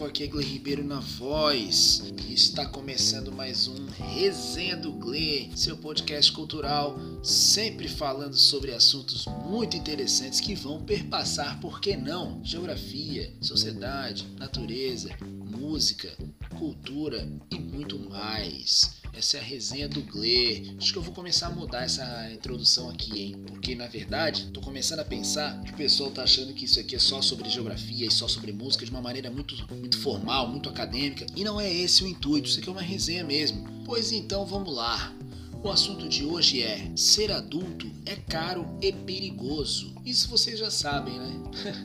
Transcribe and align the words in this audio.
povo, 0.00 0.06
aqui 0.06 0.24
é 0.24 0.26
Gle 0.26 0.42
Ribeiro 0.42 0.82
na 0.82 0.98
voz 1.00 2.10
está 2.32 2.64
começando 2.64 3.30
mais 3.30 3.68
um 3.68 3.86
Resenha 4.14 4.74
do 4.76 4.92
Gle, 4.92 5.50
seu 5.54 5.76
podcast 5.76 6.32
cultural, 6.32 6.98
sempre 7.22 7.86
falando 7.86 8.34
sobre 8.34 8.72
assuntos 8.72 9.26
muito 9.26 9.76
interessantes 9.76 10.40
que 10.40 10.54
vão 10.54 10.82
perpassar, 10.82 11.60
por 11.60 11.80
que 11.80 11.96
não, 11.96 12.42
geografia, 12.42 13.30
sociedade, 13.42 14.26
natureza, 14.38 15.10
música, 15.22 16.16
cultura 16.56 17.28
e 17.50 17.58
muito 17.58 17.98
mais. 17.98 18.99
Essa 19.20 19.36
é 19.36 19.40
a 19.40 19.42
resenha 19.42 19.86
do 19.86 20.00
Gle. 20.00 20.76
Acho 20.78 20.92
que 20.92 20.98
eu 20.98 21.02
vou 21.02 21.12
começar 21.12 21.48
a 21.48 21.50
mudar 21.50 21.82
essa 21.82 22.32
introdução 22.32 22.88
aqui, 22.88 23.20
hein? 23.20 23.36
Porque 23.46 23.74
na 23.74 23.86
verdade, 23.86 24.46
tô 24.46 24.62
começando 24.62 25.00
a 25.00 25.04
pensar 25.04 25.62
que 25.62 25.72
o 25.72 25.76
pessoal 25.76 26.10
tá 26.10 26.22
achando 26.22 26.54
que 26.54 26.64
isso 26.64 26.80
aqui 26.80 26.96
é 26.96 26.98
só 26.98 27.20
sobre 27.20 27.50
geografia 27.50 28.06
e 28.06 28.10
só 28.10 28.26
sobre 28.26 28.50
música 28.50 28.82
de 28.82 28.90
uma 28.90 29.02
maneira 29.02 29.30
muito, 29.30 29.54
muito 29.74 29.98
formal, 29.98 30.48
muito 30.48 30.70
acadêmica. 30.70 31.26
E 31.36 31.44
não 31.44 31.60
é 31.60 31.70
esse 31.70 32.02
o 32.02 32.06
intuito, 32.06 32.48
isso 32.48 32.60
aqui 32.60 32.70
é 32.70 32.72
uma 32.72 32.80
resenha 32.80 33.22
mesmo. 33.22 33.62
Pois 33.84 34.10
então 34.10 34.46
vamos 34.46 34.74
lá. 34.74 35.14
O 35.62 35.68
assunto 35.68 36.08
de 36.08 36.24
hoje 36.24 36.62
é: 36.62 36.90
ser 36.96 37.30
adulto 37.30 37.90
é 38.06 38.16
caro 38.16 38.66
e 38.80 38.90
perigoso. 38.90 39.94
Isso 40.06 40.28
vocês 40.28 40.58
já 40.58 40.70
sabem, 40.70 41.18
né? 41.18 41.42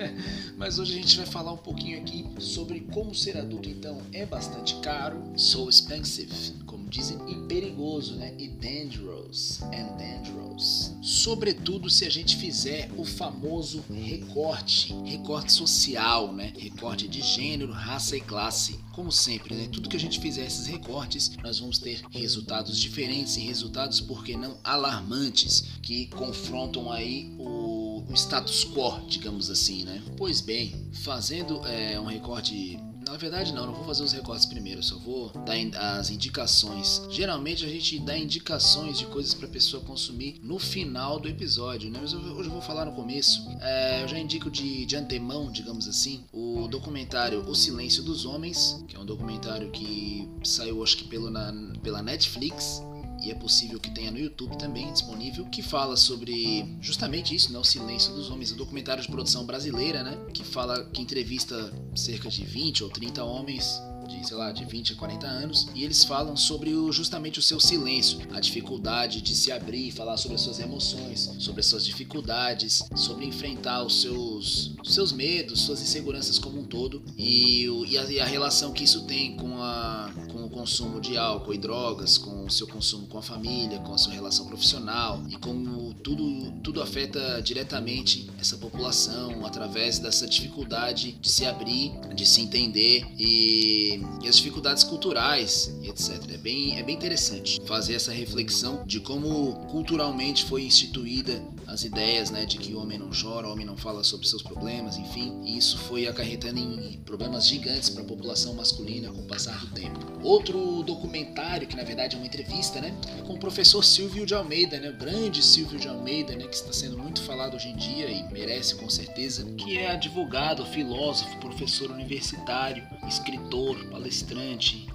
Mas 0.56 0.80
hoje 0.80 0.94
a 0.94 0.96
gente 0.96 1.18
vai 1.18 1.26
falar 1.26 1.52
um 1.52 1.58
pouquinho 1.58 2.00
aqui 2.00 2.26
sobre 2.40 2.80
como 2.94 3.14
ser 3.14 3.38
adulto 3.38 3.68
então 3.68 4.02
é 4.14 4.26
bastante 4.26 4.76
caro, 4.76 5.22
so 5.36 5.68
expensive, 5.68 6.54
como 6.76 6.90
dizem, 6.90 7.18
e 7.28 7.48
perigoso, 7.48 8.16
né? 8.16 8.34
E 8.38 8.50
dangerous 8.50 9.62
and 9.64 9.96
dangerous. 9.98 10.94
Sobretudo 11.02 11.90
se 11.90 12.06
a 12.06 12.10
gente 12.10 12.36
fizer 12.36 12.92
o 12.98 13.06
famoso 13.06 13.84
recorte, 13.90 14.94
recorte 15.06 15.54
social, 15.54 16.34
né? 16.34 16.54
Recorte 16.58 17.08
de 17.08 17.22
gênero, 17.22 17.72
raça 17.72 18.18
e 18.18 18.22
classe. 18.22 18.80
Como 18.94 19.12
sempre, 19.12 19.56
né? 19.56 19.70
Tudo 19.72 19.88
que 19.88 19.96
a 19.96 20.00
gente 20.00 20.20
fizer 20.20 20.46
esses 20.46 20.68
recortes, 20.68 21.32
nós 21.42 21.60
vamos 21.60 21.80
ter 21.80 22.02
resultados 22.12 22.78
diferentes 22.78 23.38
e 23.38 23.42
resultados, 23.42 24.02
por 24.02 24.24
que 24.24 24.36
não, 24.36 24.58
alarmantes, 24.64 25.64
que 25.82 26.08
confrontam 26.08 26.92
aí 26.92 27.34
o, 27.40 28.04
status 28.14 28.64
quo, 28.66 29.02
digamos 29.08 29.50
assim, 29.50 29.84
né? 29.84 30.02
Pois 30.18 30.42
bem, 30.42 30.90
fazendo 30.94 31.66
é, 31.66 32.00
um 32.00 32.06
recorte 32.06 32.78
na 33.08 33.18
verdade 33.18 33.54
não, 33.54 33.66
não 33.66 33.74
vou 33.74 33.86
fazer 33.86 34.04
os 34.04 34.12
recortes 34.12 34.46
primeiro, 34.46 34.82
só 34.84 34.98
vou 34.98 35.32
dar 35.46 35.56
as 35.98 36.10
indicações. 36.10 37.02
Geralmente 37.10 37.66
a 37.66 37.70
gente 37.70 38.00
dá 38.00 38.18
indicações 38.18 38.98
de 38.98 39.06
coisas 39.06 39.34
para 39.34 39.48
pessoa 39.48 39.84
consumir 39.84 40.40
no 40.42 40.60
final 40.60 41.20
do 41.20 41.28
episódio, 41.28 41.90
né? 41.90 42.00
Mas 42.02 42.14
hoje 42.14 42.50
eu 42.50 42.52
vou 42.52 42.62
falar 42.62 42.86
no 42.86 42.94
começo. 42.94 43.46
É, 43.62 44.04
eu 44.04 44.08
já 44.08 44.18
indico 44.18 44.50
de, 44.50 44.86
de 44.86 44.96
antemão, 44.96 45.52
digamos 45.52 45.88
assim, 45.88 46.24
o 46.34 46.68
documentário 46.68 47.48
O 47.48 47.56
Silêncio 47.56 48.04
dos 48.04 48.26
Homens, 48.26 48.84
que 48.88 48.96
é 48.96 49.00
um 49.00 49.06
documentário 49.06 49.72
que 49.72 50.28
saiu 50.44 50.84
acho 50.84 50.98
que 50.98 51.04
pelo, 51.06 51.30
na, 51.30 51.54
pela 51.82 52.02
Netflix 52.02 52.82
e 53.22 53.32
é 53.32 53.36
possível 53.36 53.80
que 53.80 53.90
tenha 53.90 54.12
no 54.12 54.20
YouTube 54.20 54.58
também 54.58 54.92
disponível, 54.92 55.46
que 55.46 55.62
fala 55.62 55.96
sobre 55.98 56.66
justamente 56.82 57.36
isso, 57.36 57.52
né, 57.52 57.60
o 57.60 57.64
silêncio 57.64 58.14
dos 58.14 58.30
homens, 58.30 58.52
um 58.52 58.58
documentário 58.58 59.02
de 59.02 59.10
produção 59.10 59.46
brasileira, 59.46 60.04
né, 60.04 60.18
que 60.34 60.44
fala 60.44 60.86
que 60.86 61.02
entrevista 61.02 61.72
cerca 61.96 62.30
de 62.30 62.44
20 62.44 62.84
ou 62.84 62.90
30 62.90 63.24
homens 63.24 63.82
de, 64.08 64.28
sei 64.28 64.38
lá, 64.38 64.52
de 64.52 64.64
20 64.66 64.94
a 64.94 64.96
40 64.96 65.28
anos, 65.28 65.68
e 65.74 65.84
eles 65.84 66.04
falam 66.04 66.36
sobre 66.38 66.74
o, 66.74 66.92
justamente 66.92 67.40
o 67.40 67.42
seu 67.42 67.60
silêncio, 67.60 68.20
a 68.32 68.40
dificuldade 68.40 69.22
de 69.22 69.36
se 69.36 69.52
abrir, 69.52 69.92
falar 69.92 70.18
sobre 70.18 70.36
as 70.36 70.42
suas 70.42 70.60
emoções, 70.60 71.32
sobre 71.40 71.62
as 71.62 71.66
suas 71.66 71.86
dificuldades, 71.86 72.84
sobre 72.96 73.26
enfrentar 73.26 73.84
os 73.84 74.02
seus, 74.02 74.74
seus 74.84 75.12
medos, 75.12 75.62
suas 75.62 75.82
inseguranças 75.82 76.40
como 76.40 76.60
um 76.60 76.66
todo, 76.66 77.04
e, 77.18 77.66
e, 77.88 77.98
a, 77.98 78.04
e 78.06 78.20
a 78.20 78.26
relação 78.26 78.72
que 78.72 78.84
isso 78.84 79.06
tem 79.06 79.36
com, 79.38 79.58
a, 79.62 80.12
com 80.32 80.46
o 80.46 80.50
consumo 80.50 81.02
de 81.02 81.18
álcool 81.18 81.54
e 81.54 81.58
drogas, 81.58 82.18
com 82.18 82.35
o 82.46 82.52
seu 82.52 82.68
consumo 82.68 83.08
com 83.08 83.18
a 83.18 83.22
família, 83.22 83.80
com 83.80 83.94
a 83.94 83.98
sua 83.98 84.14
relação 84.14 84.46
profissional, 84.48 85.22
e 85.30 85.38
como 85.38 85.94
tudo, 85.96 86.52
tudo 86.64 86.82
afeta 86.82 87.42
diretamente 87.42 88.30
essa 88.40 88.58
população 88.58 89.46
através 89.46 90.00
dessa 90.00 90.28
dificuldade 90.28 91.14
de 91.14 91.30
se 91.30 91.46
abrir, 91.46 91.92
de 92.14 92.26
se 92.26 92.42
entender 92.42 93.06
e 93.18 93.76
e, 94.22 94.28
as 94.28 94.38
dificuldades 94.38 94.84
culturais 94.84 95.76
etc. 95.84 96.32
É 96.34 96.38
bem, 96.38 96.78
é 96.78 96.84
bem 96.84 96.96
interessante 96.96 97.62
fazer 97.66 97.94
essa 97.94 98.12
reflexão 98.12 98.84
de 98.86 99.00
como 99.00 99.54
culturalmente 99.68 100.46
foi 100.46 100.64
instituída 100.64 101.42
as 101.68 101.84
ideias 101.84 102.30
né, 102.30 102.46
de 102.46 102.58
que 102.58 102.74
o 102.74 102.80
homem 102.80 102.98
não 102.98 103.10
chora, 103.10 103.48
o 103.48 103.52
homem 103.52 103.66
não 103.66 103.76
fala 103.76 104.04
sobre 104.04 104.28
seus 104.28 104.42
problemas, 104.42 104.98
enfim, 104.98 105.42
e 105.44 105.58
isso 105.58 105.78
foi 105.80 106.08
acarretando 106.08 106.60
em 106.60 107.00
problemas 107.06 107.48
gigantes 107.48 107.90
para 107.90 108.04
a 108.04 108.06
população 108.06 108.54
masculina 108.54 109.12
com 109.12 109.22
o 109.22 109.26
passar 109.26 109.60
do 109.60 109.68
tempo. 109.68 110.00
Outro 110.24 110.84
documentário, 110.84 111.68
que 111.68 111.76
na 111.76 111.84
verdade 111.84 112.16
é 112.16 112.18
uma 112.18 112.28
entrevista, 112.36 112.82
né, 112.82 112.94
com 113.26 113.34
o 113.34 113.40
professor 113.40 113.84
Silvio 113.84 114.26
de 114.26 114.34
Almeida, 114.34 114.80
né, 114.80 114.90
o 114.90 114.98
grande 114.98 115.42
Silvio 115.42 115.80
de 115.80 115.88
Almeida, 115.88 116.36
né, 116.36 116.46
que 116.46 116.56
está 116.56 116.74
sendo 116.74 116.98
muito 116.98 117.22
falado 117.22 117.56
hoje 117.56 117.70
em 117.70 117.76
dia 117.76 118.10
e 118.10 118.24
merece 118.32 118.76
com 118.76 118.90
certeza, 118.90 119.46
que 119.58 119.78
é 119.78 119.92
advogado, 119.92 120.66
filósofo, 120.66 121.38
professor 121.40 121.90
universitário, 121.92 122.86
escritor, 123.08 123.78
palestrante 123.90 124.86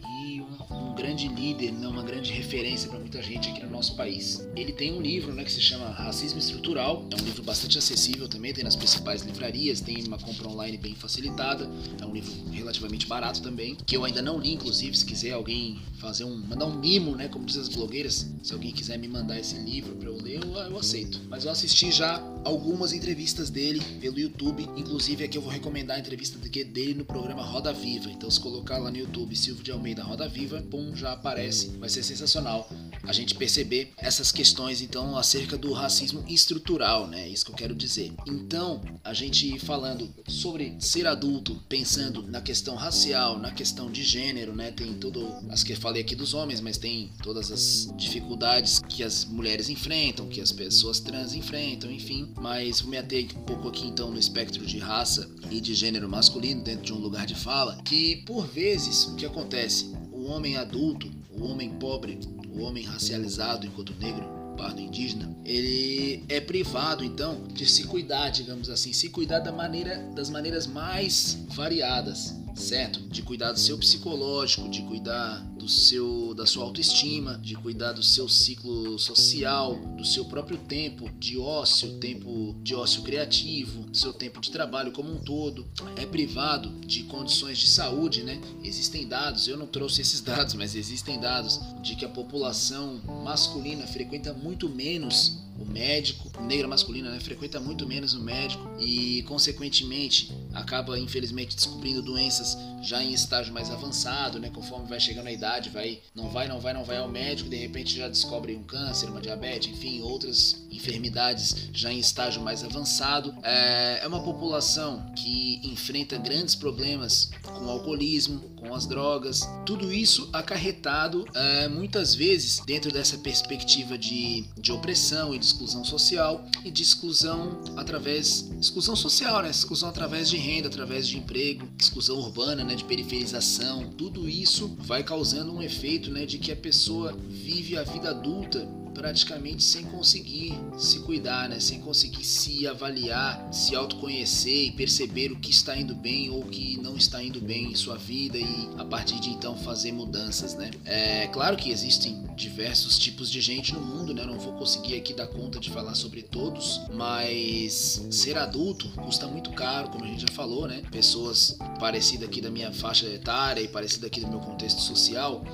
um, 0.90 0.94
grande 0.94 1.28
líder, 1.28 1.72
né, 1.72 1.86
uma 1.86 2.02
grande 2.02 2.32
referência 2.32 2.88
para 2.88 2.98
muita 2.98 3.22
gente 3.22 3.48
aqui 3.48 3.62
no 3.62 3.70
nosso 3.70 3.94
país. 3.94 4.46
Ele 4.56 4.72
tem 4.72 4.92
um 4.92 5.00
livro 5.00 5.32
né, 5.32 5.44
que 5.44 5.52
se 5.52 5.60
chama 5.60 5.88
Racismo 5.90 6.38
Estrutural, 6.38 7.06
é 7.10 7.20
um 7.20 7.24
livro 7.24 7.42
bastante 7.42 7.78
acessível 7.78 8.28
também, 8.28 8.52
tem 8.52 8.64
nas 8.64 8.76
principais 8.76 9.22
livrarias, 9.22 9.80
tem 9.80 10.04
uma 10.06 10.18
compra 10.18 10.48
online 10.48 10.76
bem 10.76 10.94
facilitada, 10.94 11.70
é 12.00 12.04
um 12.04 12.12
livro 12.12 12.32
relativamente 12.50 13.06
barato 13.06 13.40
também, 13.40 13.76
que 13.86 13.96
eu 13.96 14.04
ainda 14.04 14.20
não 14.20 14.38
li, 14.38 14.52
inclusive, 14.52 14.96
se 14.96 15.04
quiser 15.04 15.32
alguém 15.32 15.78
fazer 15.98 16.24
um, 16.24 16.36
mandar 16.36 16.66
um 16.66 16.78
mimo, 16.78 17.14
né, 17.14 17.28
como 17.28 17.44
dizem 17.44 17.62
as 17.62 17.68
blogueiras, 17.68 18.28
se 18.42 18.52
alguém 18.52 18.72
quiser 18.72 18.98
me 18.98 19.06
mandar 19.06 19.38
esse 19.38 19.56
livro 19.56 19.94
para 19.96 20.08
eu 20.08 20.16
ler, 20.16 20.42
eu, 20.42 20.50
eu 20.50 20.78
aceito. 20.78 21.20
Mas 21.28 21.44
eu 21.44 21.50
assisti 21.50 21.92
já 21.92 22.18
algumas 22.44 22.92
entrevistas 22.92 23.50
dele 23.50 23.80
pelo 24.00 24.18
YouTube, 24.18 24.68
inclusive 24.76 25.24
aqui 25.24 25.36
eu 25.36 25.42
vou 25.42 25.50
recomendar 25.50 25.96
a 25.96 26.00
entrevista 26.00 26.38
dele 26.38 26.94
no 26.94 27.04
programa 27.04 27.42
Roda 27.42 27.72
Viva. 27.72 28.10
Então 28.10 28.30
se 28.30 28.40
colocar 28.40 28.78
lá 28.78 28.90
no 28.90 28.96
YouTube 28.96 29.36
Silvio 29.36 29.62
de 29.62 29.70
Almeida 29.70 30.02
Roda 30.02 30.28
Viva, 30.28 30.62
pum, 30.70 30.94
já 30.94 31.12
aparece, 31.12 31.68
vai 31.78 31.88
ser 31.88 32.02
sensacional 32.02 32.68
a 33.04 33.12
gente 33.12 33.34
perceber 33.34 33.92
essas 33.96 34.30
questões 34.30 34.82
então 34.82 35.16
acerca 35.16 35.56
do 35.56 35.72
racismo 35.72 36.24
estrutural, 36.28 37.06
né? 37.06 37.28
Isso 37.28 37.44
que 37.44 37.52
eu 37.52 37.56
quero 37.56 37.74
dizer. 37.74 38.12
Então, 38.26 38.80
a 39.02 39.14
gente 39.14 39.58
falando 39.58 40.08
sobre 40.28 40.76
ser 40.78 41.06
adulto, 41.06 41.56
pensando 41.68 42.22
na 42.22 42.40
questão 42.40 42.74
racial, 42.74 43.38
na 43.38 43.50
questão 43.50 43.90
de 43.90 44.02
gênero, 44.02 44.54
né? 44.54 44.70
Tem 44.70 44.94
tudo 44.94 45.32
as 45.48 45.62
que 45.62 45.72
eu 45.72 45.76
falei 45.76 46.02
aqui 46.02 46.14
dos 46.14 46.34
homens, 46.34 46.60
mas 46.60 46.78
tem 46.78 47.10
todas 47.22 47.50
as 47.50 47.92
dificuldades 47.96 48.80
que 48.88 49.02
as 49.02 49.24
mulheres 49.24 49.68
enfrentam, 49.68 50.28
que 50.28 50.40
as 50.40 50.52
pessoas 50.52 51.00
trans 51.00 51.34
enfrentam, 51.34 51.90
enfim. 51.90 52.29
Mas 52.38 52.80
vou 52.80 52.90
me 52.90 52.98
ater 52.98 53.26
um 53.36 53.42
pouco 53.42 53.68
aqui 53.68 53.86
então 53.86 54.10
no 54.10 54.18
espectro 54.18 54.64
de 54.64 54.78
raça 54.78 55.30
e 55.50 55.60
de 55.60 55.74
gênero 55.74 56.08
masculino 56.08 56.62
dentro 56.62 56.84
de 56.84 56.92
um 56.92 56.98
lugar 56.98 57.26
de 57.26 57.34
fala, 57.34 57.80
que 57.84 58.16
por 58.26 58.46
vezes 58.46 59.06
o 59.06 59.16
que 59.16 59.26
acontece, 59.26 59.92
o 60.12 60.24
homem 60.24 60.56
adulto, 60.56 61.10
o 61.30 61.44
homem 61.44 61.70
pobre, 61.70 62.18
o 62.52 62.62
homem 62.62 62.84
racializado 62.84 63.66
enquanto 63.66 63.94
negro, 63.98 64.24
pardo 64.56 64.80
indígena, 64.80 65.34
ele 65.44 66.22
é 66.28 66.40
privado 66.40 67.02
então 67.02 67.46
de 67.48 67.66
se 67.66 67.84
cuidar, 67.84 68.28
digamos 68.30 68.68
assim, 68.68 68.92
se 68.92 69.08
cuidar 69.08 69.38
da 69.38 69.52
maneira 69.52 69.98
das 70.14 70.28
maneiras 70.28 70.66
mais 70.66 71.38
variadas 71.48 72.36
certo? 72.54 73.00
De 73.08 73.22
cuidar 73.22 73.52
do 73.52 73.58
seu 73.58 73.78
psicológico, 73.78 74.68
de 74.68 74.82
cuidar 74.82 75.40
do 75.56 75.68
seu 75.68 76.34
da 76.34 76.46
sua 76.46 76.64
autoestima, 76.64 77.38
de 77.38 77.54
cuidar 77.54 77.92
do 77.92 78.02
seu 78.02 78.28
ciclo 78.28 78.98
social, 78.98 79.76
do 79.96 80.04
seu 80.04 80.24
próprio 80.24 80.56
tempo 80.56 81.10
de 81.18 81.38
ócio, 81.38 81.98
tempo 81.98 82.56
de 82.62 82.74
ócio 82.74 83.02
criativo, 83.02 83.82
do 83.84 83.96
seu 83.96 84.12
tempo 84.12 84.40
de 84.40 84.50
trabalho 84.50 84.92
como 84.92 85.12
um 85.12 85.18
todo. 85.18 85.66
É 85.96 86.06
privado 86.06 86.70
de 86.86 87.02
condições 87.04 87.58
de 87.58 87.68
saúde, 87.68 88.22
né? 88.22 88.40
Existem 88.62 89.06
dados, 89.06 89.48
eu 89.48 89.56
não 89.56 89.66
trouxe 89.66 90.00
esses 90.00 90.20
dados, 90.22 90.54
mas 90.54 90.74
existem 90.74 91.18
dados 91.20 91.60
de 91.82 91.94
que 91.96 92.04
a 92.04 92.08
população 92.08 93.00
masculina 93.24 93.86
frequenta 93.86 94.32
muito 94.32 94.68
menos 94.68 95.40
o 95.60 95.64
médico, 95.64 96.30
o 96.38 96.44
negro 96.44 96.68
masculino, 96.68 97.10
né, 97.10 97.20
frequenta 97.20 97.60
muito 97.60 97.86
menos 97.86 98.14
o 98.14 98.20
médico 98.22 98.66
e, 98.80 99.22
consequentemente, 99.24 100.32
acaba 100.54 100.98
infelizmente 100.98 101.54
descobrindo 101.54 102.02
doenças 102.02 102.56
já 102.82 103.02
em 103.02 103.12
estágio 103.12 103.52
mais 103.52 103.70
avançado, 103.70 104.38
né, 104.38 104.50
conforme 104.50 104.88
vai 104.88 104.98
chegando 104.98 105.26
a 105.26 105.32
idade, 105.32 105.70
vai, 105.70 106.00
não 106.14 106.28
vai, 106.28 106.48
não 106.48 106.60
vai, 106.60 106.72
não 106.72 106.84
vai 106.84 106.96
ao 106.96 107.08
médico, 107.08 107.48
de 107.48 107.56
repente 107.56 107.96
já 107.96 108.08
descobre 108.08 108.54
um 108.56 108.62
câncer, 108.62 109.08
uma 109.08 109.20
diabetes, 109.20 109.70
enfim, 109.70 110.00
outras 110.00 110.56
enfermidades 110.70 111.68
já 111.72 111.92
em 111.92 111.98
estágio 111.98 112.42
mais 112.42 112.64
avançado. 112.64 113.34
É, 113.42 114.00
é 114.02 114.08
uma 114.08 114.22
população 114.22 115.12
que 115.14 115.60
enfrenta 115.62 116.16
grandes 116.16 116.54
problemas 116.54 117.30
com 117.42 117.66
o 117.66 117.70
alcoolismo, 117.70 118.40
com 118.56 118.74
as 118.74 118.86
drogas, 118.86 119.40
tudo 119.66 119.92
isso 119.92 120.28
acarretado 120.32 121.26
é, 121.34 121.68
muitas 121.68 122.14
vezes 122.14 122.60
dentro 122.60 122.92
dessa 122.92 123.18
perspectiva 123.18 123.98
de, 123.98 124.44
de 124.58 124.72
opressão 124.72 125.34
e 125.34 125.38
de 125.38 125.44
exclusão 125.44 125.84
social 125.84 126.44
e 126.64 126.70
de 126.70 126.82
exclusão 126.82 127.62
através 127.76 128.50
exclusão 128.60 128.96
social, 128.96 129.42
né? 129.42 129.50
Exclusão 129.50 129.88
através 129.88 130.28
de 130.28 130.36
renda, 130.40 130.68
através 130.68 131.06
de 131.06 131.16
emprego, 131.16 131.68
exclusão 131.78 132.18
urbana, 132.18 132.64
né? 132.64 132.74
de 132.74 132.84
periferização, 132.84 133.90
tudo 133.96 134.28
isso 134.28 134.74
vai 134.80 135.04
causando 135.04 135.54
um 135.54 135.62
efeito 135.62 136.10
né, 136.10 136.26
de 136.26 136.38
que 136.38 136.50
a 136.50 136.56
pessoa 136.56 137.16
vive 137.28 137.76
a 137.76 137.84
vida 137.84 138.10
adulta 138.10 138.66
praticamente 138.94 139.62
sem 139.62 139.84
conseguir 139.84 140.54
se 140.76 141.00
cuidar, 141.00 141.48
né? 141.48 141.60
sem 141.60 141.80
conseguir 141.80 142.24
se 142.24 142.66
avaliar, 142.66 143.52
se 143.52 143.74
autoconhecer 143.74 144.66
e 144.66 144.72
perceber 144.72 145.32
o 145.32 145.36
que 145.36 145.50
está 145.50 145.76
indo 145.76 145.94
bem 145.94 146.30
ou 146.30 146.40
o 146.40 146.46
que 146.46 146.76
não 146.80 146.96
está 146.96 147.22
indo 147.22 147.40
bem 147.40 147.72
em 147.72 147.74
sua 147.74 147.96
vida 147.96 148.38
e 148.38 148.68
a 148.78 148.84
partir 148.84 149.20
de 149.20 149.30
então 149.30 149.56
fazer 149.56 149.92
mudanças. 149.92 150.54
Né? 150.54 150.70
É 150.84 151.26
claro 151.28 151.56
que 151.56 151.70
existem 151.70 152.24
diversos 152.34 152.98
tipos 152.98 153.30
de 153.30 153.40
gente 153.40 153.74
no 153.74 153.80
mundo, 153.80 154.14
né? 154.14 154.22
Eu 154.22 154.26
não 154.26 154.38
vou 154.38 154.54
conseguir 154.54 154.96
aqui 154.96 155.12
dar 155.12 155.26
conta 155.26 155.60
de 155.60 155.70
falar 155.70 155.94
sobre 155.94 156.22
todos, 156.22 156.80
mas 156.92 158.06
ser 158.10 158.38
adulto 158.38 158.88
custa 158.92 159.26
muito 159.26 159.50
caro, 159.52 159.90
como 159.90 160.04
a 160.04 160.08
gente 160.08 160.22
já 160.22 160.32
falou, 160.32 160.66
né? 160.66 160.82
Pessoas 160.90 161.58
parecidas 161.78 162.28
aqui 162.28 162.40
da 162.40 162.50
minha 162.50 162.72
faixa 162.72 163.06
etária 163.06 163.60
e 163.60 163.68
parecidas 163.68 164.06
aqui 164.06 164.20
do 164.20 164.28
meu 164.28 164.40
contexto 164.40 164.80
social 164.80 165.44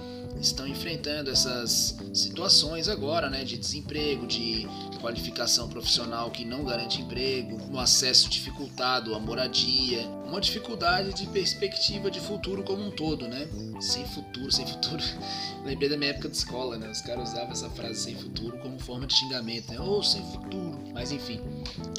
estão 0.40 0.66
enfrentando 0.66 1.30
essas 1.30 1.96
situações 2.12 2.88
agora, 2.88 3.28
né, 3.28 3.44
de 3.44 3.56
desemprego, 3.56 4.26
de 4.26 4.66
qualificação 5.00 5.68
profissional 5.68 6.30
que 6.30 6.44
não 6.44 6.64
garante 6.64 7.00
emprego, 7.00 7.60
um 7.70 7.78
acesso 7.78 8.28
dificultado 8.28 9.14
à 9.14 9.20
moradia, 9.20 10.06
uma 10.26 10.40
dificuldade 10.40 11.14
de 11.14 11.26
perspectiva 11.28 12.10
de 12.10 12.20
futuro 12.20 12.62
como 12.62 12.84
um 12.84 12.90
todo, 12.90 13.28
né? 13.28 13.48
Sem 13.80 14.04
futuro, 14.06 14.50
sem 14.50 14.66
futuro. 14.66 15.02
Lembrei 15.64 15.88
da 15.88 15.96
minha 15.96 16.10
época 16.10 16.28
de 16.28 16.36
escola, 16.36 16.76
né? 16.76 16.90
Os 16.90 17.00
caras 17.00 17.30
usavam 17.30 17.52
essa 17.52 17.70
frase 17.70 18.00
sem 18.00 18.14
futuro 18.16 18.58
como 18.58 18.78
forma 18.78 19.06
de 19.06 19.14
xingamento, 19.14 19.70
né? 19.70 19.80
Ou 19.80 19.98
oh, 19.98 20.02
sem 20.02 20.22
futuro. 20.32 20.78
Mas 20.92 21.12
enfim, 21.12 21.40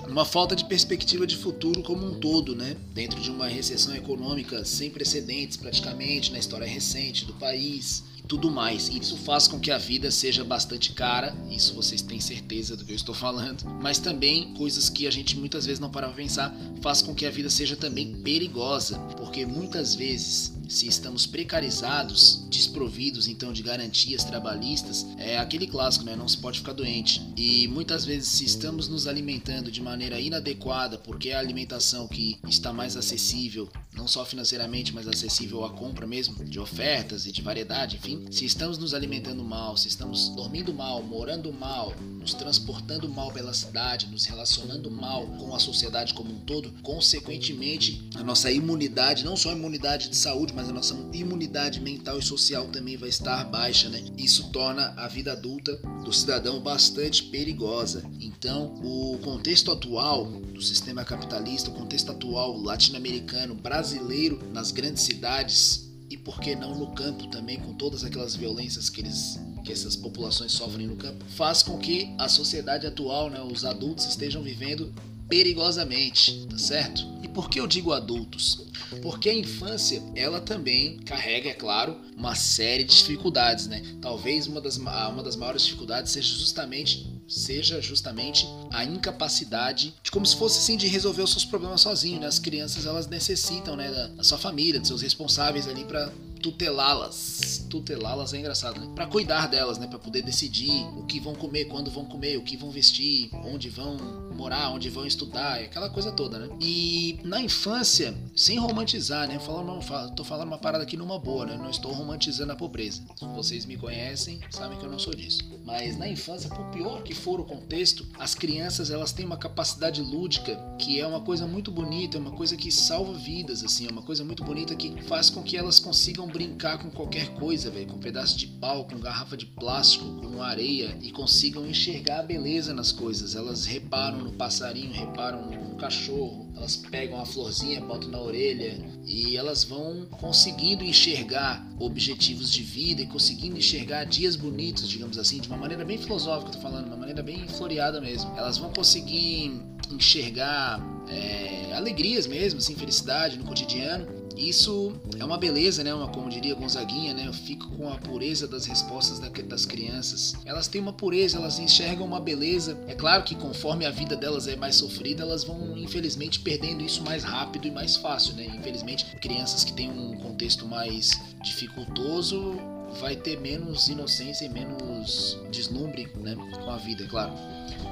uma 0.07 0.25
falta 0.25 0.55
de 0.55 0.65
perspectiva 0.65 1.25
de 1.25 1.35
futuro 1.35 1.81
como 1.83 2.05
um 2.05 2.19
todo, 2.19 2.55
né? 2.55 2.75
Dentro 2.93 3.19
de 3.19 3.31
uma 3.31 3.47
recessão 3.47 3.95
econômica 3.95 4.63
sem 4.65 4.89
precedentes 4.89 5.57
praticamente 5.57 6.31
na 6.31 6.39
história 6.39 6.67
recente 6.67 7.25
do 7.25 7.33
país 7.33 8.03
tudo 8.27 8.51
mais. 8.51 8.89
Isso 8.89 9.17
faz 9.17 9.47
com 9.47 9.59
que 9.59 9.71
a 9.71 9.77
vida 9.77 10.11
seja 10.11 10.43
bastante 10.43 10.91
cara, 10.93 11.33
isso 11.49 11.73
vocês 11.73 12.01
têm 12.01 12.19
certeza 12.19 12.75
do 12.75 12.83
que 12.83 12.91
eu 12.91 12.95
estou 12.95 13.15
falando, 13.15 13.63
mas 13.81 13.99
também 13.99 14.53
coisas 14.53 14.89
que 14.89 15.07
a 15.07 15.11
gente 15.11 15.37
muitas 15.37 15.65
vezes 15.65 15.79
não 15.79 15.89
para 15.89 16.09
pensar, 16.09 16.53
faz 16.81 17.01
com 17.01 17.15
que 17.15 17.25
a 17.25 17.31
vida 17.31 17.49
seja 17.49 17.75
também 17.75 18.16
perigosa, 18.23 18.99
porque 19.17 19.45
muitas 19.45 19.95
vezes 19.95 20.53
se 20.69 20.87
estamos 20.87 21.25
precarizados, 21.25 22.45
desprovidos 22.49 23.27
então 23.27 23.53
de 23.53 23.63
garantias 23.63 24.23
trabalhistas, 24.23 25.05
é 25.17 25.37
aquele 25.37 25.67
clássico, 25.67 26.05
né? 26.05 26.15
Não 26.15 26.27
se 26.27 26.37
pode 26.37 26.59
ficar 26.59 26.73
doente. 26.73 27.21
E 27.35 27.67
muitas 27.67 28.05
vezes 28.05 28.27
se 28.29 28.45
estamos 28.45 28.87
nos 28.87 29.07
alimentando 29.07 29.71
de 29.71 29.81
maneira 29.81 30.19
inadequada, 30.19 30.97
porque 30.97 31.29
é 31.29 31.35
a 31.35 31.39
alimentação 31.39 32.07
que 32.07 32.37
está 32.47 32.73
mais 32.73 32.97
acessível, 32.97 33.69
não 33.93 34.07
só 34.07 34.25
financeiramente, 34.25 34.93
mas 34.93 35.07
acessível 35.07 35.63
à 35.63 35.69
compra 35.69 36.05
mesmo, 36.05 36.43
de 36.43 36.59
ofertas 36.59 37.25
e 37.25 37.31
de 37.31 37.41
variedade, 37.41 37.97
enfim. 37.97 38.25
Se 38.31 38.45
estamos 38.45 38.77
nos 38.77 38.93
alimentando 38.93 39.43
mal, 39.43 39.77
se 39.77 39.87
estamos 39.87 40.29
dormindo 40.29 40.73
mal, 40.73 41.01
morando 41.01 41.51
mal, 41.53 41.93
nos 42.27 42.33
transportando 42.33 43.07
mal 43.07 43.31
pela 43.31 43.53
cidade, 43.53 44.07
nos 44.07 44.25
relacionando 44.25 44.91
mal 44.91 45.25
com 45.25 45.55
a 45.55 45.59
sociedade 45.59 46.13
como 46.13 46.33
um 46.33 46.39
todo, 46.41 46.73
consequentemente, 46.83 48.05
a 48.15 48.23
nossa 48.23 48.51
imunidade, 48.51 49.23
não 49.23 49.37
só 49.37 49.51
a 49.51 49.53
imunidade 49.53 50.09
de 50.09 50.17
saúde, 50.17 50.51
mas 50.53 50.67
a 50.67 50.73
nossa 50.73 50.93
imunidade 51.13 51.79
mental 51.79 52.19
e 52.19 52.21
social 52.21 52.67
também 52.67 52.97
vai 52.97 53.07
estar 53.07 53.45
baixa, 53.45 53.87
né? 53.87 54.03
Isso 54.17 54.51
torna 54.51 54.93
a 54.97 55.07
vida 55.07 55.31
adulta 55.31 55.77
do 56.03 56.11
cidadão 56.11 56.59
bastante 56.59 57.23
perigosa. 57.23 58.03
Então, 58.19 58.73
o 58.83 59.17
contexto 59.19 59.71
atual 59.71 60.25
do 60.25 60.61
sistema 60.61 61.05
capitalista, 61.05 61.69
o 61.69 61.75
contexto 61.75 62.11
atual 62.11 62.57
latino-americano, 62.57 63.55
brasileiro 63.55 64.41
nas 64.51 64.71
grandes 64.71 65.03
cidades 65.03 65.87
e 66.09 66.17
por 66.17 66.41
que 66.41 66.57
não 66.57 66.77
no 66.77 66.93
campo 66.93 67.27
também, 67.27 67.57
com 67.57 67.73
todas 67.73 68.03
aquelas 68.03 68.35
violências 68.35 68.89
que 68.89 68.99
eles 68.99 69.39
que 69.67 69.73
essas 69.73 69.97
populações 69.97 70.53
sofrem 70.53 70.87
no 70.87 70.95
campo, 70.95 71.25
faz 71.35 71.61
com 71.61 71.77
que 71.77 72.09
a 72.17 72.29
sociedade 72.29 72.87
atual, 72.87 73.29
né, 73.29 73.41
os 73.41 73.65
adultos 73.65 74.05
estejam 74.05 74.41
vivendo 74.41 74.93
perigosamente, 75.27 76.47
tá 76.49 76.57
certo? 76.57 77.05
E 77.21 77.27
por 77.27 77.49
que 77.49 77.59
eu 77.59 77.67
digo 77.67 77.91
adultos? 77.91 78.65
Porque 79.01 79.29
a 79.29 79.33
infância, 79.33 80.01
ela 80.15 80.39
também 80.39 80.99
carrega, 80.99 81.49
é 81.49 81.53
claro, 81.53 81.99
uma 82.15 82.33
série 82.33 82.85
de 82.85 82.95
dificuldades, 82.95 83.67
né? 83.67 83.83
Talvez 84.01 84.47
uma 84.47 84.61
das, 84.61 84.77
uma 84.77 85.21
das 85.21 85.35
maiores 85.35 85.63
dificuldades 85.63 86.13
seja 86.13 86.33
justamente 86.33 87.17
seja 87.27 87.81
justamente 87.81 88.47
a 88.71 88.85
incapacidade 88.85 89.93
de 90.01 90.09
como 90.09 90.25
se 90.25 90.33
fosse 90.37 90.59
assim 90.59 90.77
de 90.77 90.87
resolver 90.87 91.21
os 91.21 91.31
seus 91.31 91.43
problemas 91.43 91.81
sozinho, 91.81 92.21
né? 92.21 92.27
As 92.27 92.39
crianças 92.39 92.85
elas 92.85 93.07
necessitam, 93.07 93.75
né, 93.75 93.91
da, 93.91 94.07
da 94.07 94.23
sua 94.23 94.37
família, 94.37 94.79
dos 94.79 94.87
seus 94.87 95.01
responsáveis 95.01 95.67
ali 95.67 95.83
para 95.83 96.09
tutelá-las. 96.37 97.65
Tutelá-las 97.69 98.33
é 98.33 98.37
engraçado, 98.37 98.79
né? 98.79 98.87
Para 98.95 99.07
cuidar 99.07 99.47
delas, 99.47 99.77
né? 99.77 99.87
Para 99.87 99.99
poder 99.99 100.21
decidir 100.21 100.85
o 100.97 101.05
que 101.05 101.19
vão 101.19 101.35
comer, 101.35 101.65
quando 101.65 101.91
vão 101.91 102.05
comer, 102.05 102.37
o 102.37 102.43
que 102.43 102.55
vão 102.55 102.69
vestir, 102.69 103.29
onde 103.45 103.69
vão 103.69 103.97
morar, 104.33 104.69
onde 104.69 104.89
vão 104.89 105.05
estudar, 105.05 105.59
aquela 105.59 105.89
coisa 105.89 106.11
toda, 106.11 106.39
né? 106.39 106.49
E 106.61 107.19
na 107.23 107.41
infância, 107.41 108.15
sem 108.35 108.57
romantizar, 108.57 109.27
né? 109.27 109.39
Falando, 109.39 109.79
tô 110.15 110.23
falando 110.23 110.47
uma 110.47 110.57
parada 110.57 110.83
aqui 110.83 110.95
numa 110.95 111.19
boa, 111.19 111.45
né? 111.45 111.57
Não 111.57 111.69
estou 111.69 111.91
romantizando 111.91 112.51
a 112.51 112.55
pobreza. 112.55 113.01
Vocês 113.35 113.65
me 113.65 113.77
conhecem, 113.77 114.39
sabem 114.51 114.77
que 114.77 114.85
eu 114.85 114.91
não 114.91 114.99
sou 114.99 115.13
disso. 115.13 115.43
Mas 115.65 115.97
na 115.97 116.07
infância, 116.07 116.49
por 116.49 116.65
pior 116.67 117.03
que 117.03 117.13
for 117.13 117.39
o 117.39 117.45
contexto, 117.45 118.05
as 118.19 118.35
crianças 118.35 118.91
elas 118.91 119.11
têm 119.11 119.25
uma 119.25 119.37
capacidade 119.37 120.01
lúdica 120.01 120.57
que 120.77 120.99
é 120.99 121.07
uma 121.07 121.21
coisa 121.21 121.47
muito 121.47 121.71
bonita, 121.71 122.17
é 122.17 122.21
uma 122.21 122.31
coisa 122.31 122.55
que 122.55 122.71
salva 122.71 123.13
vidas, 123.13 123.63
assim, 123.63 123.87
é 123.87 123.91
uma 123.91 124.01
coisa 124.01 124.23
muito 124.23 124.43
bonita 124.43 124.75
que 124.75 125.01
faz 125.03 125.29
com 125.29 125.41
que 125.41 125.57
elas 125.57 125.79
consigam 125.79 126.26
brincar 126.27 126.77
com 126.77 126.89
qualquer 126.89 127.29
coisa, 127.33 127.69
velho, 127.69 127.87
com 127.87 127.95
um 127.95 127.99
pedaço 127.99 128.37
de 128.37 128.47
pau, 128.47 128.85
com 128.85 128.99
garrafa 128.99 129.35
de 129.35 129.45
plástico, 129.45 130.05
com 130.21 130.41
areia 130.41 130.97
e 131.01 131.11
consigam 131.11 131.65
enxergar 131.65 132.19
a 132.19 132.23
beleza 132.23 132.73
nas 132.73 132.91
coisas. 132.91 133.35
Elas 133.35 133.65
reparam 133.65 134.19
no 134.19 134.31
passarinho, 134.33 134.91
reparam 134.91 135.49
no 135.49 135.75
cachorro, 135.77 136.51
elas 136.55 136.75
pegam 136.75 137.19
a 137.19 137.25
florzinha, 137.25 137.81
botam 137.81 138.09
na 138.09 138.19
orelha 138.19 138.79
e 139.05 139.37
elas 139.37 139.63
vão 139.63 140.05
conseguindo 140.11 140.83
enxergar 140.83 141.65
objetivos 141.79 142.51
de 142.51 142.63
vida 142.63 143.01
e 143.01 143.07
conseguindo 143.07 143.57
enxergar 143.57 144.03
dias 144.05 144.35
bonitos, 144.35 144.89
digamos 144.89 145.17
assim, 145.17 145.39
de 145.39 145.47
uma 145.47 145.57
maneira 145.57 145.85
bem 145.85 145.97
filosófica, 145.97 146.51
tô 146.51 146.59
falando, 146.59 146.87
uma 146.87 146.97
maneira 146.97 147.21
bem 147.23 147.47
floreada 147.47 148.01
mesmo. 148.01 148.31
Elas 148.37 148.57
vão 148.57 148.71
conseguir 148.71 149.61
enxergar 149.91 150.81
é, 151.09 151.73
alegrias 151.73 152.27
mesmo, 152.27 152.59
assim, 152.59 152.75
felicidade 152.75 153.37
no 153.37 153.45
cotidiano 153.45 154.26
isso 154.37 154.93
é 155.19 155.25
uma 155.25 155.37
beleza, 155.37 155.83
né? 155.83 155.93
Uma, 155.93 156.07
como 156.07 156.29
diria 156.29 156.55
Gonzaguinha, 156.55 157.13
né? 157.13 157.27
Eu 157.27 157.33
fico 157.33 157.69
com 157.71 157.89
a 157.89 157.97
pureza 157.97 158.47
das 158.47 158.65
respostas 158.65 159.19
das 159.19 159.65
crianças. 159.65 160.35
Elas 160.45 160.67
têm 160.67 160.81
uma 160.81 160.93
pureza, 160.93 161.37
elas 161.37 161.59
enxergam 161.59 162.05
uma 162.05 162.19
beleza. 162.19 162.77
É 162.87 162.93
claro 162.93 163.23
que 163.23 163.35
conforme 163.35 163.85
a 163.85 163.91
vida 163.91 164.15
delas 164.15 164.47
é 164.47 164.55
mais 164.55 164.75
sofrida, 164.75 165.23
elas 165.23 165.43
vão 165.43 165.77
infelizmente 165.77 166.39
perdendo 166.39 166.83
isso 166.83 167.03
mais 167.03 167.23
rápido 167.23 167.67
e 167.67 167.71
mais 167.71 167.95
fácil, 167.95 168.35
né? 168.35 168.45
Infelizmente, 168.45 169.05
crianças 169.17 169.63
que 169.63 169.73
têm 169.73 169.89
um 169.89 170.17
contexto 170.17 170.67
mais 170.67 171.19
dificultoso 171.43 172.55
vai 172.99 173.15
ter 173.15 173.39
menos 173.39 173.87
inocência 173.89 174.45
e 174.45 174.49
menos 174.49 175.37
deslumbre, 175.51 176.07
né? 176.15 176.35
Com 176.35 176.69
a 176.69 176.77
vida, 176.77 177.03
é 177.03 177.07
claro. 177.07 177.33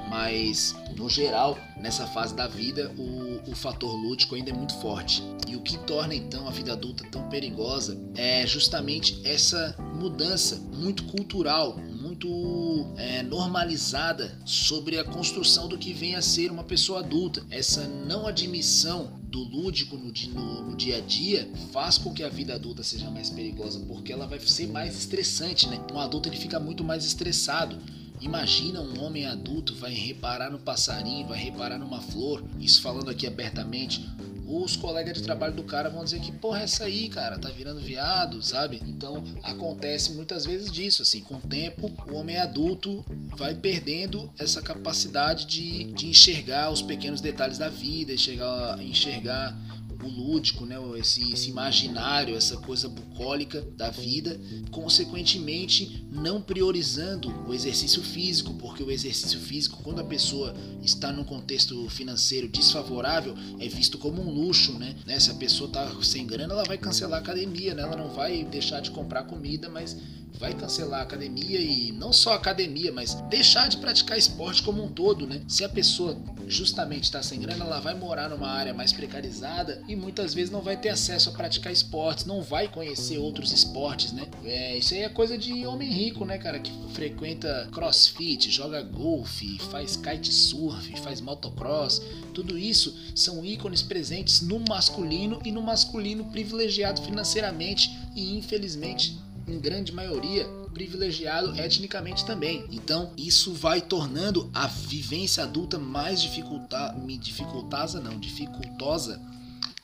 Mas, 0.10 0.76
no 0.96 1.10
geral, 1.10 1.58
nessa 1.78 2.08
fase 2.08 2.34
da 2.34 2.48
vida, 2.48 2.92
o, 2.98 3.52
o 3.52 3.56
fator 3.56 3.94
lúdico 3.96 4.36
ainda 4.36 4.52
é 4.52 4.54
muito 4.54 4.74
forte. 4.80 5.24
E 5.48 5.56
o 5.56 5.62
que 5.62 5.78
torna 5.80 6.16
então 6.16 6.48
a 6.48 6.52
vida 6.52 6.74
adulta 6.74 7.04
tão 7.12 7.28
perigosa 7.30 8.00
é 8.16 8.46
justamente 8.46 9.20
essa 9.24 9.76
mudança 9.96 10.58
muito 10.74 11.04
cultural, 11.06 11.78
muito 11.78 12.94
é, 12.98 13.24
normalizada 13.24 14.38
sobre 14.46 14.98
a 14.98 15.04
construção 15.04 15.68
do 15.68 15.78
que 15.78 15.94
vem 15.94 16.16
a 16.16 16.22
ser 16.22 16.52
uma 16.52 16.64
pessoa 16.64 17.00
adulta. 17.00 17.44
Essa 17.50 17.88
não 17.88 18.28
admissão 18.28 19.14
do 19.24 19.44
lúdico 19.44 19.98
no, 19.98 20.14
no, 20.34 20.64
no, 20.70 20.78
dia 20.78 20.98
a 20.98 21.02
dia 21.02 21.50
faz 21.74 21.98
com 21.98 22.14
que 22.14 22.24
a 22.24 22.30
vida 22.30 22.56
adulta 22.56 22.84
seja 22.84 23.12
mais 23.12 23.30
perigosa, 23.30 23.80
porque 23.82 24.14
ela 24.14 24.28
vai 24.28 24.40
ser 24.40 24.68
mais 24.68 24.98
estressante, 24.98 25.68
né? 25.68 25.80
Um 25.92 26.00
adulto 26.00 26.30
ele 26.30 26.38
fica 26.38 26.60
muito 26.60 26.84
mais 26.84 27.06
estressado 27.06 27.78
Imagina 28.22 28.82
um 28.82 29.04
homem 29.04 29.26
adulto 29.26 29.76
vai 29.76 29.94
reparar 29.94 30.50
no 30.50 30.60
passarinho, 30.60 31.28
vai 31.28 31.38
reparar 31.38 31.78
numa 31.78 32.02
flor, 32.02 32.44
isso 32.60 32.82
falando 32.82 33.10
aqui 33.10 33.28
abertamente. 33.28 34.08
Os 34.48 34.76
colegas 34.76 35.18
de 35.18 35.24
trabalho 35.24 35.56
do 35.56 35.64
cara 35.64 35.90
vão 35.90 36.04
dizer 36.04 36.20
que 36.20 36.32
porra 36.32 36.60
é 36.60 36.64
essa 36.64 36.84
aí, 36.84 37.10
cara, 37.10 37.40
tá 37.40 37.50
virando 37.50 37.82
viado, 37.82 38.42
sabe? 38.44 38.80
Então 38.86 39.24
acontece 39.42 40.14
muitas 40.14 40.46
vezes 40.46 40.72
disso, 40.72 41.02
assim, 41.02 41.22
com 41.22 41.36
o 41.36 41.42
tempo 41.42 41.92
o 42.08 42.16
homem 42.16 42.38
adulto 42.38 43.04
vai 43.36 43.56
perdendo 43.56 44.32
essa 44.38 44.62
capacidade 44.62 45.46
de, 45.48 45.86
de 45.94 46.08
enxergar 46.08 46.72
os 46.72 46.82
pequenos 46.82 47.22
detalhes 47.22 47.58
da 47.58 47.70
vida, 47.70 48.14
enxergar, 48.14 48.80
enxergar 48.84 49.58
o 50.06 50.10
lúdico, 50.10 50.66
né? 50.66 50.76
Esse, 50.98 51.32
esse 51.32 51.50
imaginário, 51.50 52.36
essa 52.36 52.58
coisa 52.58 52.88
bucólica 52.88 53.62
da 53.76 53.90
vida, 53.90 54.40
consequentemente 54.72 56.06
não 56.12 56.42
priorizando 56.42 57.34
o 57.48 57.54
exercício 57.54 58.02
físico, 58.04 58.54
porque 58.56 58.84
o 58.84 58.92
exercício 58.92 59.40
físico, 59.40 59.82
quando 59.84 60.00
a 60.00 60.04
pessoa 60.04 60.56
está 60.82 61.12
num 61.12 61.24
contexto 61.24 61.90
financeiro 61.90 62.48
desfavorável, 62.48 63.36
é 63.60 63.68
visto 63.68 63.98
como 63.98 64.22
um 64.22 64.32
luxo, 64.32 64.74
né? 64.74 64.96
né? 65.06 65.20
Se 65.20 65.32
a 65.32 65.36
pessoa 65.36 65.68
está 65.68 65.92
sem 66.04 66.26
grana, 66.26 66.54
ela 66.54 66.64
vai 66.64 66.78
cancelar 66.78 67.20
a 67.20 67.22
academia, 67.22 67.74
né? 67.74 67.82
Ela 67.82 67.98
não 67.98 68.10
vai 68.10 68.44
deixar 68.44 68.82
de 68.82 68.92
comprar 68.92 69.24
comida, 69.24 69.70
mas 69.70 69.98
vai 70.40 70.54
cancelar 70.54 71.00
a 71.00 71.04
academia 71.04 71.60
e 71.60 71.92
não 71.92 72.12
só 72.12 72.34
a 72.34 72.36
academia, 72.36 72.92
mas 72.92 73.16
deixar 73.30 73.68
de 73.70 73.78
praticar 73.78 74.18
esporte 74.18 74.62
como 74.62 74.84
um 74.84 74.92
todo, 74.92 75.26
né? 75.26 75.42
Se 75.48 75.64
a 75.64 75.70
pessoa 75.70 76.18
justamente 76.48 77.04
está 77.04 77.22
sem 77.22 77.40
grana, 77.40 77.66
ela 77.66 77.80
vai 77.80 77.94
morar 77.94 78.30
numa 78.30 78.48
área 78.48 78.74
mais 78.74 78.92
precarizada 78.94 79.82
e 79.88 79.96
muitas 79.96 80.34
vezes 80.34 80.52
não 80.52 80.62
vai 80.62 80.78
ter 80.78 80.90
acesso 80.90 81.30
a 81.30 81.34
praticar 81.34 81.72
esportes, 81.72 82.26
não 82.26 82.42
vai 82.42 82.68
conhecer 82.68 83.18
outros 83.18 83.52
esportes, 83.52 84.12
né? 84.12 84.28
É, 84.44 84.78
isso 84.78 84.94
aí 84.94 85.02
é 85.02 85.10
coisa 85.10 85.38
de 85.38 85.66
homem 85.66 85.90
rico, 85.90 86.26
né, 86.26 86.38
cara, 86.38 86.60
que 86.60 86.72
frequenta 86.94 87.68
crossfit, 87.72 88.50
joga 88.50 88.82
golfe, 88.82 89.58
faz 89.72 89.96
kitesurf, 89.96 90.96
faz 91.02 91.22
motocross, 91.22 92.02
tudo 92.34 92.58
isso 92.58 92.96
são 93.16 93.46
ícones 93.46 93.82
presentes 93.82 94.42
no 94.42 94.60
masculino 94.60 95.42
e 95.46 95.52
no 95.52 95.62
masculino 95.62 96.26
privilegiado 96.26 97.02
financeiramente 97.02 97.90
e 98.16 98.38
infelizmente 98.38 99.18
em 99.48 99.60
grande 99.60 99.92
maioria, 99.92 100.48
privilegiado 100.76 101.58
etnicamente 101.58 102.26
também. 102.26 102.66
Então, 102.70 103.14
isso 103.18 103.54
vai 103.54 103.82
tornando 103.82 104.52
a 104.54 104.68
vivência 104.68 105.44
adulta 105.44 105.80
mais 105.80 106.22
dificulta, 106.22 106.94
dificultosa, 107.22 108.02
não, 108.02 108.20
dificultosa 108.20 109.22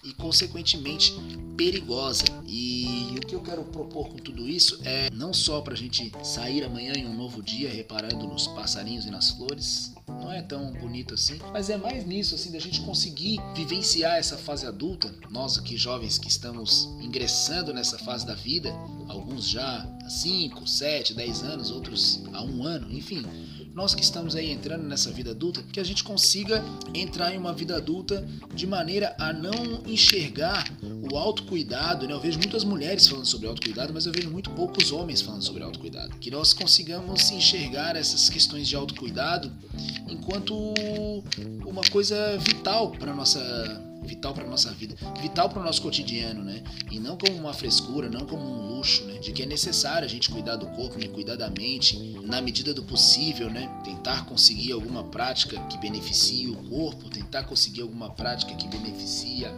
e 0.04 0.14
consequentemente 0.14 1.14
perigosa. 1.56 2.26
E 2.46 3.16
o 3.18 3.22
que 3.26 3.36
eu 3.36 3.42
quero 3.42 3.64
propor 3.64 4.10
com 4.10 4.18
tudo 4.18 4.50
isso 4.50 4.80
é 4.84 5.10
não 5.12 5.34
só 5.34 5.62
para 5.62 5.74
a 5.74 5.78
gente 5.78 6.12
sair 6.24 6.64
amanhã 6.64 6.94
em 6.96 7.08
um 7.08 7.16
novo 7.16 7.42
dia 7.42 7.70
reparando 7.70 8.28
nos 8.28 8.48
passarinhos 8.48 9.06
e 9.06 9.12
nas 9.12 9.30
flores, 9.30 9.94
não 10.08 10.32
é 10.32 10.42
tão 10.42 10.72
bonito 10.74 11.14
assim, 11.14 11.40
mas 11.54 11.70
é 11.70 11.78
mais 11.78 12.06
nisso 12.06 12.36
assim 12.36 12.52
da 12.52 12.60
gente 12.60 12.82
conseguir 12.82 13.40
vivenciar 13.56 14.18
essa 14.18 14.38
fase 14.38 14.66
adulta. 14.66 15.14
Nós 15.30 15.58
aqui 15.58 15.78
jovens 15.78 16.18
que 16.18 16.28
estamos 16.28 16.90
ingressando 17.00 17.74
nessa 17.74 17.98
fase 18.00 18.26
da 18.26 18.36
vida, 18.36 18.72
alguns 19.08 19.48
já 19.48 19.88
5, 20.12 20.68
7, 20.68 21.14
10 21.14 21.44
anos, 21.44 21.72
outros 21.72 22.22
há 22.34 22.44
um 22.44 22.64
ano, 22.64 22.92
enfim 22.92 23.26
nós 23.74 23.96
que 23.96 24.04
estamos 24.04 24.36
aí 24.36 24.52
entrando 24.52 24.84
nessa 24.84 25.12
vida 25.12 25.32
adulta, 25.32 25.64
que 25.72 25.80
a 25.80 25.84
gente 25.84 26.04
consiga 26.04 26.64
entrar 26.94 27.34
em 27.34 27.38
uma 27.38 27.54
vida 27.54 27.78
adulta 27.78 28.28
de 28.54 28.68
maneira 28.68 29.16
a 29.18 29.32
não 29.32 29.82
enxergar 29.86 30.70
o 31.10 31.18
autocuidado, 31.18 32.08
né? 32.08 32.14
Eu 32.14 32.20
vejo 32.20 32.38
muitas 32.38 32.64
mulheres 32.64 33.08
falando 33.08 33.26
sobre 33.26 33.48
autocuidado, 33.48 33.94
mas 33.94 34.06
eu 34.06 34.12
vejo 34.12 34.30
muito 34.30 34.50
poucos 34.52 34.92
homens 34.92 35.22
falando 35.22 35.44
sobre 35.44 35.64
autocuidado. 35.64 36.18
Que 36.18 36.30
nós 36.30 36.54
consigamos 36.54 37.32
enxergar 37.32 37.96
essas 37.96 38.30
questões 38.30 38.68
de 38.68 38.76
autocuidado 38.76 39.52
enquanto 40.10 40.54
uma 41.66 41.84
coisa 41.90 42.38
vital 42.38 42.92
para 42.92 43.16
nossa 43.16 43.91
vital 44.02 44.34
para 44.34 44.48
nossa 44.48 44.72
vida, 44.72 44.96
vital 45.22 45.50
para 45.50 45.62
o 45.62 45.64
nosso 45.64 45.82
cotidiano, 45.82 46.44
né? 46.44 46.62
E 46.90 47.00
não 47.00 47.18
como 47.18 47.38
uma 47.38 47.54
frescura, 47.54 48.10
não 48.10 48.26
como 48.26 48.44
um 48.44 48.76
luxo, 48.76 49.04
né? 49.06 49.20
De 49.20 49.32
que 49.32 49.44
é 49.44 49.46
necessário 49.46 50.06
a 50.06 50.10
gente 50.10 50.30
cuidar 50.30 50.56
do 50.56 50.66
corpo, 50.68 50.98
né? 50.98 51.08
cuidar 51.08 51.36
da 51.36 51.50
mente, 51.50 51.98
na 52.24 52.42
medida 52.42 52.74
do 52.74 52.84
possível, 52.84 53.50
né? 53.50 53.70
Tentar 53.84 54.26
conseguir 54.26 54.72
alguma 54.72 55.04
prática 55.04 55.60
que 55.68 55.78
beneficie 55.78 56.50
o 56.50 56.56
corpo, 56.70 57.10
tentar 57.10 57.44
conseguir 57.44 57.82
alguma 57.82 58.10
prática 58.10 58.54
que 58.56 58.68
beneficie 58.68 59.46
a 59.46 59.52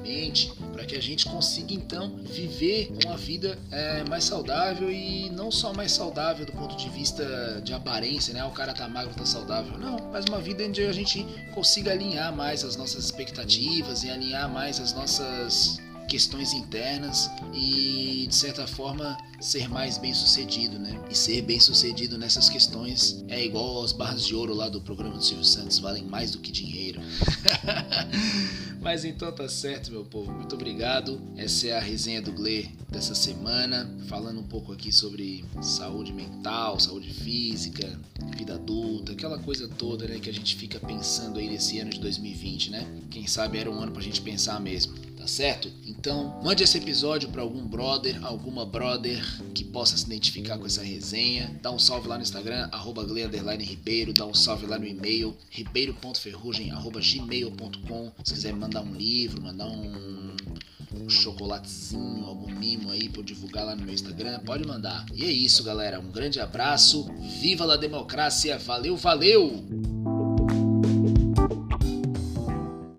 para 0.72 0.86
que 0.86 0.96
a 0.96 1.02
gente 1.02 1.26
consiga 1.26 1.74
então 1.74 2.18
viver 2.18 2.92
uma 3.06 3.18
vida 3.18 3.58
é, 3.72 4.04
mais 4.10 4.24
saudável 4.24 4.92
e 4.92 5.30
não 5.30 5.52
só 5.52 5.74
mais 5.74 5.92
saudável 5.92 6.46
do 6.46 6.52
ponto 6.52 6.76
de 6.76 6.90
vista 6.90 7.62
de 7.64 7.74
aparência, 7.74 8.34
né? 8.34 8.40
Ah, 8.40 8.48
o 8.48 8.52
cara 8.52 8.74
tá 8.74 8.88
magro, 8.88 9.14
tá 9.14 9.26
saudável, 9.26 9.78
não, 9.78 9.98
mas 10.12 10.26
uma 10.26 10.40
vida 10.40 10.64
onde 10.64 10.84
a 10.86 10.92
gente 10.92 11.26
consiga 11.54 11.92
alinhar 11.92 12.36
mais 12.36 12.64
as 12.64 12.76
nossas 12.76 13.06
expectativas 13.06 14.04
e 14.04 14.10
alinhar 14.10 14.50
mais 14.50 14.80
as 14.80 14.94
nossas 14.94 15.80
questões 16.14 16.54
internas 16.54 17.28
e 17.56 18.28
de 18.30 18.36
certa 18.36 18.68
forma 18.68 19.18
ser 19.42 19.68
mais 19.68 19.98
bem 19.98 20.14
sucedido, 20.14 20.78
né? 20.78 20.96
E 21.10 21.18
ser 21.18 21.42
bem 21.42 21.60
sucedido 21.60 22.20
nessas 22.20 22.50
questões 22.50 23.26
é 23.28 23.44
igual 23.44 23.78
aos 23.78 23.92
barras 23.92 24.24
de 24.24 24.36
ouro 24.36 24.54
lá 24.54 24.70
do 24.70 24.80
programa 24.80 25.16
do 25.16 25.24
Silvio 25.24 25.44
Santos, 25.44 25.80
valem 25.80 26.04
mais 26.04 26.30
do 26.30 26.38
que 26.38 26.52
dinheiro. 26.52 27.02
Mas 28.80 29.04
então 29.06 29.32
tá 29.32 29.50
certo, 29.50 29.90
meu 29.90 30.06
povo. 30.06 30.32
Muito 30.32 30.54
obrigado. 30.54 31.20
Essa 31.36 31.70
é 31.70 31.78
a 31.78 31.80
resenha 31.80 32.22
do 32.22 32.32
Gle 32.32 32.70
dessa 32.92 33.16
semana, 33.16 33.90
falando 34.08 34.40
um 34.40 34.48
pouco 34.48 34.72
aqui 34.72 34.92
sobre 34.92 35.44
saúde 35.64 36.14
mental, 36.14 36.80
saúde 36.80 37.12
física, 37.12 38.00
vida 38.38 38.54
adulta, 38.54 39.14
aquela 39.14 39.40
coisa 39.40 39.68
toda, 39.68 40.08
né, 40.08 40.20
que 40.20 40.30
a 40.30 40.34
gente 40.34 40.56
fica 40.58 40.80
pensando 40.80 41.40
aí 41.40 41.50
nesse 41.50 41.80
ano 41.80 41.90
de 41.90 42.00
2020, 42.00 42.70
né? 42.70 42.86
Quem 43.10 43.26
sabe 43.26 43.58
era 43.58 43.72
um 43.72 43.82
ano 43.82 43.92
pra 43.92 44.02
gente 44.02 44.22
pensar 44.22 44.60
mesmo 44.60 44.94
tá 45.24 45.28
certo? 45.28 45.72
Então, 45.86 46.42
mande 46.44 46.64
esse 46.64 46.78
episódio 46.78 47.30
para 47.30 47.42
algum 47.42 47.66
brother, 47.66 48.22
alguma 48.26 48.66
brother 48.66 49.24
que 49.54 49.64
possa 49.64 49.96
se 49.96 50.06
identificar 50.06 50.58
com 50.58 50.66
essa 50.66 50.84
resenha. 50.84 51.58
Dá 51.62 51.72
um 51.72 51.80
salve 51.80 52.10
lá 52.10 52.18
no 52.18 52.24
Instagram, 52.24 52.68
arroba 52.74 53.06
Ribeiro, 53.64 54.12
dá 54.12 54.26
um 54.26 54.34
salve 54.34 54.66
lá 54.66 54.78
no 54.78 54.86
e-mail, 54.86 55.34
ribeiro.ferrugem.gmail.com. 55.50 58.12
Se 58.22 58.34
quiser 58.34 58.54
mandar 58.54 58.82
um 58.82 58.94
livro, 58.94 59.42
mandar 59.42 59.68
um 59.68 60.36
um 60.94 61.10
chocolatezinho, 61.10 62.26
algum 62.26 62.54
mimo 62.54 62.92
aí 62.92 63.10
eu 63.16 63.24
divulgar 63.24 63.66
lá 63.66 63.76
no 63.76 63.84
meu 63.84 63.96
Instagram, 63.96 64.42
pode 64.42 64.68
mandar. 64.68 65.08
E 65.12 65.26
é 65.26 65.32
isso, 65.32 65.64
galera. 65.64 66.00
Um 66.00 66.12
grande 66.12 66.40
abraço. 66.40 67.10
Viva 67.42 67.74
a 67.74 67.78
democracia. 67.78 68.60
Valeu, 68.60 68.96
valeu! 68.96 69.93